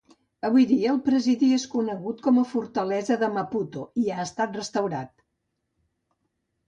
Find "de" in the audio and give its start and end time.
3.25-3.29